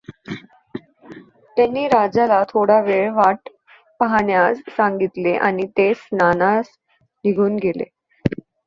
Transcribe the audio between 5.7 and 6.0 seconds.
ते